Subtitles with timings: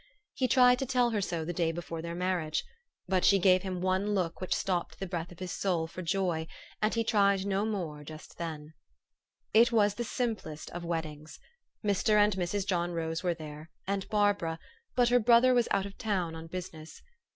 [0.33, 2.63] He tried to tell her so the day before their marriage.
[3.07, 6.47] But she gave him one look which stopped the breath of his soul, for joy;
[6.81, 8.73] and he tried no more just then.
[9.53, 9.73] THE STORY OF AVIS.
[9.75, 11.39] 231 It was the simplest of weddings.
[11.85, 12.15] Mr.
[12.17, 12.65] and Mrs.
[12.65, 14.57] John Rose were there, and Barbara;
[14.95, 17.03] but her brother was out of town on business.